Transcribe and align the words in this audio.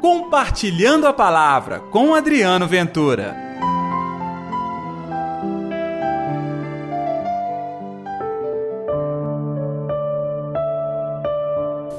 Compartilhando 0.00 1.06
a 1.06 1.12
Palavra 1.12 1.80
com 1.90 2.14
Adriano 2.14 2.66
Ventura. 2.66 3.36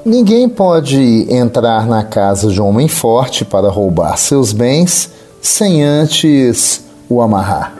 Ninguém 0.04 0.48
pode 0.48 1.32
entrar 1.32 1.86
na 1.86 2.02
casa 2.02 2.50
de 2.50 2.60
um 2.60 2.66
homem 2.66 2.88
forte 2.88 3.44
para 3.44 3.70
roubar 3.70 4.16
seus 4.18 4.52
bens 4.52 5.12
sem 5.40 5.84
antes 5.84 6.84
o 7.08 7.22
amarrar. 7.22 7.72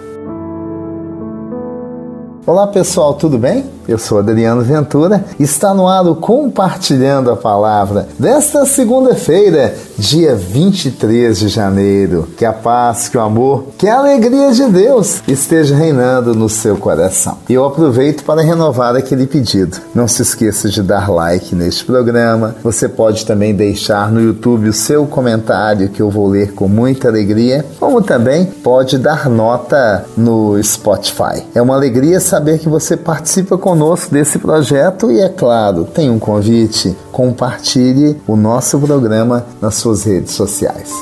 Olá 2.46 2.68
pessoal, 2.68 3.14
tudo 3.14 3.39
bem? 3.39 3.64
Eu 3.87 3.99
sou 3.99 4.19
Adriano 4.19 4.62
Ventura. 4.62 5.25
Está 5.41 5.75
no 5.75 5.89
ar 5.89 6.07
o 6.07 6.14
Compartilhando 6.14 7.31
a 7.31 7.37
Palavra 7.37 8.07
desta 8.18 8.64
segunda-feira, 8.64 9.75
dia 9.99 10.36
23 10.36 11.39
de 11.39 11.49
janeiro. 11.49 12.29
Que 12.37 12.45
a 12.45 12.53
paz, 12.53 13.09
que 13.09 13.18
o 13.18 13.21
amor, 13.21 13.64
que 13.76 13.89
a 13.89 13.99
alegria 13.99 14.53
de 14.53 14.64
Deus 14.67 15.21
esteja 15.26 15.75
reinando 15.75 16.35
no 16.35 16.49
seu 16.49 16.76
coração. 16.76 17.39
E 17.49 17.54
eu 17.54 17.64
aproveito 17.64 18.25
para 18.25 18.43
renovar 18.43 18.95
aquele 18.95 19.26
pedido. 19.26 19.79
Não 19.95 20.07
se 20.07 20.23
esqueça 20.23 20.68
de 20.68 20.82
dar 20.82 21.11
like 21.11 21.54
neste 21.54 21.85
programa. 21.85 22.54
Você 22.62 22.89
pode 22.89 23.26
também 23.26 23.54
deixar 23.54 24.12
no 24.12 24.21
YouTube 24.21 24.68
o 24.68 24.73
seu 24.73 25.07
comentário 25.07 25.89
que 25.89 26.01
eu 26.01 26.09
vou 26.09 26.29
ler 26.29 26.53
com 26.53 26.68
muita 26.68 27.09
alegria, 27.09 27.64
como 27.81 28.01
também 28.01 28.45
pode 28.46 28.96
dar 28.96 29.29
nota 29.29 30.04
no 30.17 30.62
Spotify. 30.62 31.43
É 31.53 31.61
uma 31.61 31.75
alegria 31.75 32.20
saber 32.20 32.59
que 32.59 32.69
você 32.69 32.97
participa 32.97 33.59
com 33.59 33.72
conosco 33.72 34.12
desse 34.12 34.39
projeto 34.39 35.11
e, 35.11 35.19
é 35.19 35.31
claro, 35.31 35.84
tem 35.84 36.11
um 36.11 36.19
convite: 36.19 36.94
compartilhe 37.11 38.20
o 38.27 38.36
nosso 38.36 38.78
programa 38.78 39.47
nas 39.62 39.77
suas 39.77 40.05
redes 40.05 40.33
sociais. 40.33 40.92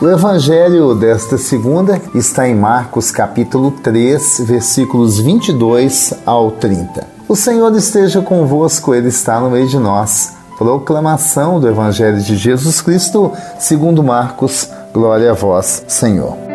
O 0.00 0.08
evangelho 0.08 0.94
desta 0.94 1.38
segunda 1.38 2.00
está 2.14 2.48
em 2.48 2.54
Marcos 2.54 3.12
capítulo 3.12 3.70
3, 3.70 4.42
versículos 4.44 5.20
22 5.20 6.14
ao 6.26 6.50
30. 6.52 7.06
O 7.28 7.36
Senhor 7.36 7.74
esteja 7.76 8.20
convosco, 8.20 8.92
ele 8.92 9.08
está 9.08 9.38
no 9.38 9.50
meio 9.50 9.68
de 9.68 9.78
nós. 9.78 10.36
Proclamação 10.56 11.60
do 11.60 11.68
evangelho 11.68 12.20
de 12.20 12.36
Jesus 12.36 12.80
Cristo, 12.80 13.32
segundo 13.60 14.02
Marcos. 14.02 14.68
Glória 14.92 15.30
a 15.30 15.34
vós, 15.34 15.84
Senhor. 15.86 16.47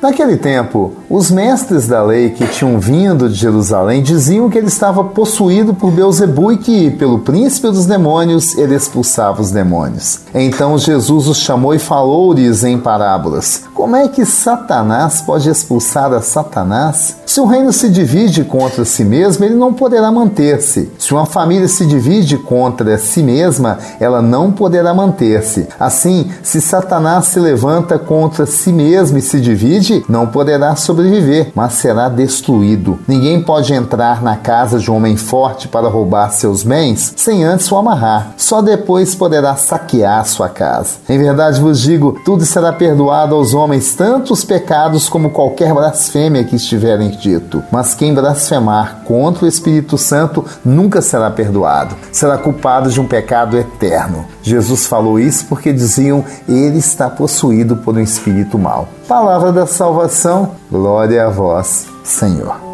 Naquele 0.00 0.36
tempo, 0.36 0.92
os 1.10 1.28
mestres 1.28 1.88
da 1.88 2.02
lei 2.02 2.30
que 2.30 2.46
tinham 2.46 2.78
vindo 2.78 3.28
de 3.28 3.34
Jerusalém 3.34 4.00
diziam 4.00 4.48
que 4.48 4.56
ele 4.56 4.68
estava 4.68 5.02
possuído 5.02 5.74
por 5.74 5.90
Beuzebu 5.90 6.52
e 6.52 6.58
que, 6.58 6.90
pelo 6.92 7.18
príncipe 7.18 7.68
dos 7.68 7.84
demônios, 7.84 8.56
ele 8.56 8.76
expulsava 8.76 9.42
os 9.42 9.50
demônios. 9.50 10.20
Então 10.32 10.78
Jesus 10.78 11.26
os 11.26 11.38
chamou 11.38 11.74
e 11.74 11.80
falou-lhes 11.80 12.62
em 12.62 12.78
parábolas: 12.78 13.64
Como 13.74 13.96
é 13.96 14.06
que 14.06 14.24
Satanás 14.24 15.20
pode 15.20 15.50
expulsar 15.50 16.12
a 16.12 16.20
Satanás? 16.20 17.16
Se 17.26 17.40
o 17.40 17.46
reino 17.46 17.72
se 17.72 17.88
divide 17.88 18.44
contra 18.44 18.84
si 18.84 19.04
mesmo, 19.04 19.44
ele 19.44 19.54
não 19.54 19.72
poderá 19.72 20.10
manter-se. 20.10 20.90
Se 20.98 21.12
uma 21.12 21.26
família 21.26 21.68
se 21.68 21.84
divide 21.84 22.38
contra 22.38 22.96
si 22.98 23.22
mesma, 23.22 23.78
ela 23.98 24.22
não 24.22 24.52
poderá 24.52 24.94
manter-se. 24.94 25.66
Assim, 25.78 26.30
se 26.42 26.60
Satanás 26.60 27.26
se 27.26 27.40
levanta 27.40 27.98
contra 27.98 28.46
si 28.46 28.72
mesmo 28.72 29.18
e 29.18 29.22
se 29.22 29.40
divide, 29.40 29.87
não 30.08 30.26
poderá 30.26 30.76
sobreviver, 30.76 31.52
mas 31.54 31.74
será 31.74 32.08
destruído. 32.08 32.98
Ninguém 33.06 33.42
pode 33.42 33.72
entrar 33.72 34.22
na 34.22 34.36
casa 34.36 34.78
de 34.78 34.90
um 34.90 34.96
homem 34.96 35.16
forte 35.16 35.68
para 35.68 35.88
roubar 35.88 36.30
seus 36.30 36.62
bens 36.62 37.14
sem 37.16 37.44
antes 37.44 37.70
o 37.70 37.76
amarrar. 37.76 38.32
Só 38.36 38.62
depois 38.62 39.14
poderá 39.14 39.56
saquear 39.56 40.24
sua 40.26 40.48
casa. 40.48 40.96
Em 41.08 41.18
verdade 41.18 41.60
vos 41.60 41.80
digo: 41.80 42.20
tudo 42.24 42.44
será 42.44 42.72
perdoado 42.72 43.34
aos 43.34 43.54
homens, 43.54 43.94
tanto 43.94 44.32
os 44.32 44.44
pecados 44.44 45.08
como 45.08 45.30
qualquer 45.30 45.72
blasfêmia 45.72 46.44
que 46.44 46.56
estiverem 46.56 47.10
dito. 47.10 47.62
Mas 47.70 47.94
quem 47.94 48.14
blasfemar 48.14 49.02
contra 49.04 49.44
o 49.44 49.48
Espírito 49.48 49.98
Santo 49.98 50.44
nunca 50.64 51.00
será 51.00 51.30
perdoado. 51.30 51.94
Será 52.12 52.38
culpado 52.38 52.90
de 52.90 53.00
um 53.00 53.06
pecado 53.06 53.56
eterno. 53.56 54.24
Jesus 54.48 54.86
falou 54.86 55.20
isso 55.20 55.46
porque 55.46 55.72
diziam: 55.72 56.24
ele 56.48 56.78
está 56.78 57.08
possuído 57.10 57.76
por 57.76 57.96
um 57.96 58.00
espírito 58.00 58.58
mau. 58.58 58.88
Palavra 59.06 59.52
da 59.52 59.66
salvação, 59.66 60.52
glória 60.70 61.26
a 61.26 61.28
vós, 61.28 61.86
Senhor. 62.02 62.68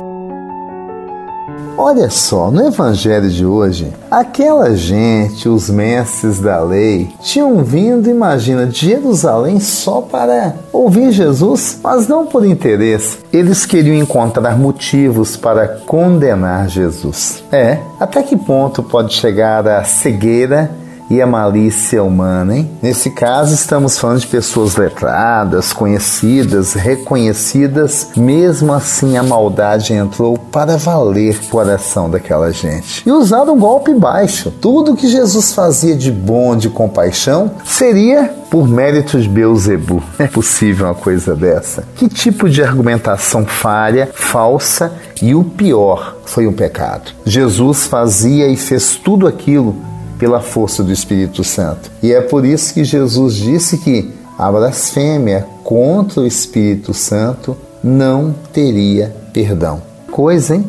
Olha 1.76 2.08
só, 2.08 2.52
no 2.52 2.68
evangelho 2.68 3.28
de 3.28 3.44
hoje, 3.44 3.92
aquela 4.08 4.76
gente, 4.76 5.48
os 5.48 5.68
mestres 5.68 6.38
da 6.38 6.60
lei, 6.60 7.10
tinham 7.20 7.64
vindo, 7.64 8.08
imagina, 8.08 8.64
de 8.64 8.86
Jerusalém 8.86 9.58
só 9.58 10.00
para 10.00 10.54
ouvir 10.72 11.10
Jesus, 11.10 11.80
mas 11.82 12.06
não 12.06 12.26
por 12.26 12.46
interesse. 12.46 13.18
Eles 13.32 13.66
queriam 13.66 13.96
encontrar 13.96 14.56
motivos 14.56 15.36
para 15.36 15.66
condenar 15.66 16.68
Jesus. 16.68 17.42
É, 17.50 17.78
até 17.98 18.22
que 18.22 18.36
ponto 18.36 18.80
pode 18.80 19.12
chegar 19.12 19.66
a 19.66 19.82
cegueira 19.82 20.70
e 21.08 21.20
a 21.20 21.26
malícia 21.26 22.02
humana, 22.02 22.56
hein? 22.56 22.70
Nesse 22.82 23.10
caso, 23.10 23.54
estamos 23.54 23.98
falando 23.98 24.20
de 24.20 24.26
pessoas 24.26 24.76
letradas, 24.76 25.72
conhecidas, 25.72 26.72
reconhecidas, 26.72 28.08
mesmo 28.16 28.72
assim 28.72 29.16
a 29.16 29.22
maldade 29.22 29.92
entrou 29.92 30.36
para 30.38 30.76
valer 30.76 31.36
o 31.36 31.48
coração 31.48 32.08
daquela 32.08 32.52
gente. 32.52 33.02
E 33.06 33.12
usaram 33.12 33.54
um 33.54 33.58
golpe 33.58 33.92
baixo. 33.94 34.50
Tudo 34.50 34.96
que 34.96 35.08
Jesus 35.08 35.52
fazia 35.52 35.94
de 35.94 36.10
bom, 36.10 36.56
de 36.56 36.68
compaixão, 36.68 37.50
seria 37.64 38.34
por 38.50 38.68
mérito 38.68 39.20
de 39.20 39.28
Beuzebu. 39.28 40.02
É 40.24 40.26
possível 40.26 40.86
uma 40.86 40.94
coisa 40.94 41.34
dessa? 41.34 41.84
Que 41.96 42.08
tipo 42.08 42.48
de 42.48 42.62
argumentação 42.62 43.44
falha, 43.44 44.08
falsa 44.14 44.92
e 45.20 45.34
o 45.34 45.44
pior 45.44 46.16
foi 46.24 46.46
um 46.46 46.52
pecado? 46.52 47.12
Jesus 47.26 47.86
fazia 47.86 48.48
e 48.48 48.56
fez 48.56 48.96
tudo 48.96 49.26
aquilo 49.26 49.76
pela 50.24 50.40
força 50.40 50.82
do 50.82 50.90
Espírito 50.90 51.44
Santo. 51.44 51.90
E 52.02 52.10
é 52.10 52.22
por 52.22 52.46
isso 52.46 52.72
que 52.72 52.82
Jesus 52.82 53.34
disse 53.34 53.76
que 53.76 54.10
a 54.38 54.50
blasfêmia 54.50 55.46
contra 55.62 56.22
o 56.22 56.26
Espírito 56.26 56.94
Santo 56.94 57.54
não 57.82 58.34
teria 58.50 59.14
perdão. 59.34 59.82
Coisa, 60.10 60.56
hein? 60.56 60.64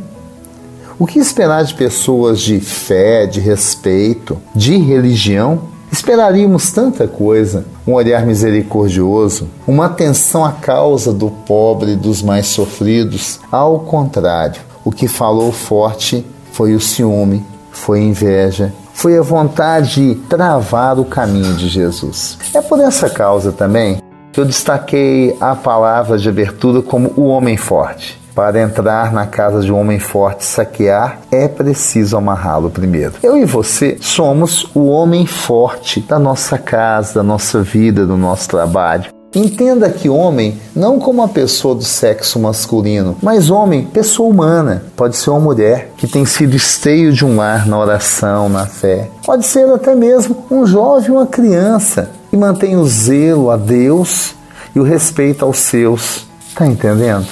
O 1.00 1.08
que 1.08 1.20
esperar 1.20 1.64
de 1.64 1.74
pessoas 1.74 2.42
de 2.42 2.60
fé, 2.60 3.26
de 3.26 3.40
respeito, 3.40 4.38
de 4.54 4.76
religião? 4.76 5.70
Esperaríamos 5.90 6.72
tanta 6.72 7.08
coisa: 7.08 7.64
um 7.88 7.94
olhar 7.94 8.26
misericordioso, 8.26 9.48
uma 9.66 9.86
atenção 9.86 10.44
à 10.44 10.52
causa 10.52 11.14
do 11.14 11.30
pobre 11.30 11.94
e 11.94 11.96
dos 11.96 12.22
mais 12.22 12.48
sofridos. 12.48 13.40
Ao 13.50 13.80
contrário, 13.80 14.60
o 14.84 14.92
que 14.92 15.08
falou 15.08 15.54
forte 15.54 16.26
foi 16.52 16.76
o 16.76 16.82
ciúme, 16.82 17.42
foi 17.72 18.02
inveja, 18.02 18.74
foi 18.96 19.18
a 19.18 19.22
vontade 19.22 19.94
de 19.94 20.16
travar 20.22 20.98
o 20.98 21.06
caminho 21.06 21.54
de 21.54 21.68
Jesus. 21.68 22.40
É 22.54 22.62
por 22.62 22.80
essa 22.80 23.10
causa 23.10 23.52
também 23.52 24.02
que 24.32 24.40
eu 24.40 24.46
destaquei 24.46 25.36
a 25.40 25.54
palavra 25.54 26.18
de 26.18 26.28
abertura 26.28 26.82
como 26.82 27.14
o 27.16 27.26
homem 27.26 27.58
forte. 27.58 28.20
Para 28.34 28.62
entrar 28.62 29.14
na 29.14 29.26
casa 29.26 29.62
de 29.62 29.72
um 29.72 29.80
homem 29.80 30.00
forte 30.00 30.44
saquear, 30.44 31.20
é 31.32 31.48
preciso 31.48 32.18
amarrá-lo 32.18 32.70
primeiro. 32.70 33.14
Eu 33.22 33.38
e 33.38 33.46
você 33.46 33.98
somos 34.02 34.70
o 34.76 34.88
homem 34.88 35.26
forte 35.26 36.02
da 36.02 36.20
nossa 36.20 36.58
casa, 36.58 37.16
da 37.16 37.24
nossa 37.24 37.62
vida, 37.62 38.06
do 38.06 38.18
nosso 38.18 38.50
trabalho. 38.50 39.06
Entenda 39.36 39.90
que 39.90 40.08
homem 40.08 40.58
não 40.74 40.98
como 40.98 41.22
uma 41.22 41.28
pessoa 41.28 41.76
do 41.76 41.84
sexo 41.84 42.40
masculino, 42.40 43.18
mas 43.22 43.50
homem, 43.50 43.84
pessoa 43.86 44.30
humana. 44.30 44.84
Pode 44.96 45.18
ser 45.18 45.30
uma 45.30 45.42
mulher 45.42 45.92
que 45.98 46.08
tem 46.08 46.26
sido 46.26 46.56
esteio 46.56 47.12
de 47.12 47.26
um 47.26 47.36
lar 47.36 47.68
na 47.68 47.78
oração, 47.78 48.48
na 48.48 48.66
fé. 48.66 49.10
Pode 49.26 49.46
ser 49.46 49.70
até 49.70 49.94
mesmo 49.94 50.46
um 50.50 50.66
jovem, 50.66 51.12
uma 51.12 51.28
criança 51.28 52.10
que 52.30 52.38
mantém 52.38 52.78
o 52.78 52.86
zelo 52.88 53.52
a 53.52 53.58
Deus 53.58 54.34
e 54.74 54.80
o 54.80 54.84
respeito 54.84 55.44
aos 55.44 55.58
seus. 55.58 56.26
Tá 56.56 56.66
entendendo? 56.66 57.28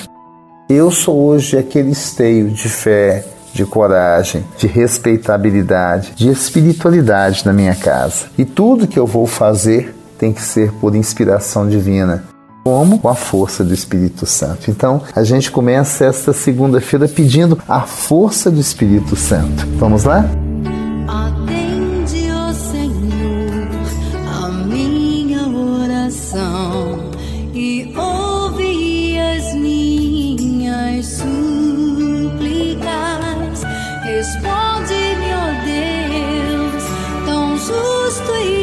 Eu 0.68 0.92
sou 0.92 1.18
hoje 1.18 1.58
aquele 1.58 1.92
esteio 1.92 2.50
de 2.50 2.68
fé, 2.68 3.24
de 3.54 3.66
coragem, 3.66 4.44
de 4.58 4.68
respeitabilidade, 4.68 6.12
de 6.16 6.30
espiritualidade 6.30 7.46
na 7.46 7.54
minha 7.54 7.76
casa. 7.76 8.26
E 8.38 8.44
tudo 8.44 8.88
que 8.88 9.00
eu 9.00 9.06
vou 9.08 9.26
fazer 9.26 9.96
tem 10.18 10.32
que 10.34 10.42
ser 10.42 10.72
por 10.74 10.96
inspiração 10.96 11.68
divina. 11.68 12.24
Como? 12.64 12.98
Com 13.00 13.10
a 13.10 13.16
força 13.16 13.62
do 13.64 13.74
Espírito 13.74 14.26
Santo. 14.26 14.72
Então, 14.72 15.02
a 15.14 15.22
gente 15.24 15.52
começa 15.52 16.06
esta 16.06 16.32
segunda-feira 16.32 17.10
pedindo 17.10 17.60
a 17.68 17.82
força 17.82 18.50
do 18.50 18.60
Espírito 18.60 19.18
Santo. 19.18 19.68
Vamos 19.78 20.06
lá? 20.06 20.26
Atende, 21.06 22.30
ó 22.32 22.54
Senhor, 22.54 23.68
a 24.32 24.48
minha 24.50 25.46
oração 25.46 27.12
e 27.54 27.94
ouve 27.98 29.20
as 29.20 29.54
minhas 29.56 31.06
súplicas. 31.06 31.24
Responde-me, 34.06 35.34
ó 35.36 35.52
Deus, 35.66 36.84
tão 37.26 37.58
justo 37.58 38.32
e 38.46 38.63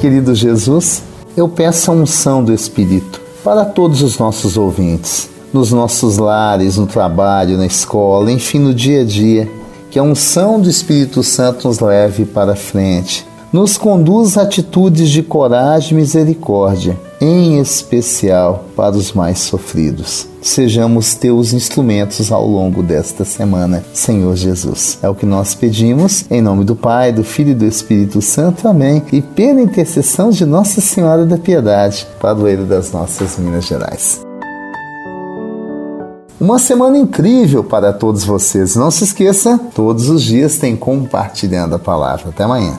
Querido 0.00 0.34
Jesus, 0.34 1.02
eu 1.36 1.46
peço 1.46 1.90
a 1.90 1.94
unção 1.94 2.42
do 2.42 2.54
Espírito 2.54 3.20
para 3.44 3.66
todos 3.66 4.00
os 4.00 4.18
nossos 4.18 4.56
ouvintes, 4.56 5.28
nos 5.52 5.72
nossos 5.72 6.16
lares, 6.16 6.78
no 6.78 6.86
trabalho, 6.86 7.58
na 7.58 7.66
escola, 7.66 8.32
enfim, 8.32 8.60
no 8.60 8.72
dia 8.72 9.02
a 9.02 9.04
dia, 9.04 9.46
que 9.90 9.98
a 9.98 10.02
unção 10.02 10.58
do 10.58 10.70
Espírito 10.70 11.22
Santo 11.22 11.68
nos 11.68 11.80
leve 11.80 12.24
para 12.24 12.56
frente, 12.56 13.26
nos 13.52 13.76
conduz 13.76 14.38
a 14.38 14.42
atitudes 14.42 15.10
de 15.10 15.22
coragem 15.22 15.92
e 15.92 16.00
misericórdia, 16.00 16.98
em 17.20 17.60
especial 17.60 18.64
para 18.74 18.96
os 18.96 19.12
mais 19.12 19.40
sofridos. 19.40 20.26
Sejamos 20.40 21.14
teus 21.14 21.52
instrumentos 21.52 22.32
ao 22.32 22.46
longo 22.46 22.82
desta 22.82 23.24
semana, 23.26 23.84
Senhor 23.92 24.34
Jesus. 24.34 24.98
É 25.02 25.08
o 25.08 25.14
que 25.14 25.26
nós 25.26 25.54
pedimos, 25.54 26.24
em 26.30 26.40
nome 26.40 26.64
do 26.64 26.74
Pai, 26.74 27.12
do 27.12 27.22
Filho 27.22 27.50
e 27.50 27.54
do 27.54 27.66
Espírito 27.66 28.22
Santo. 28.22 28.66
Amém. 28.66 29.02
E 29.12 29.20
pela 29.20 29.60
intercessão 29.60 30.30
de 30.30 30.46
Nossa 30.46 30.80
Senhora 30.80 31.26
da 31.26 31.36
Piedade, 31.36 32.06
padroeira 32.18 32.64
das 32.64 32.90
nossas 32.90 33.36
Minas 33.38 33.66
Gerais. 33.66 34.22
Uma 36.40 36.58
semana 36.58 36.96
incrível 36.96 37.62
para 37.62 37.92
todos 37.92 38.24
vocês. 38.24 38.74
Não 38.74 38.90
se 38.90 39.04
esqueça, 39.04 39.60
todos 39.74 40.08
os 40.08 40.22
dias 40.22 40.56
tem 40.56 40.74
compartilhando 40.74 41.74
a 41.74 41.78
palavra. 41.78 42.30
Até 42.30 42.44
amanhã. 42.44 42.78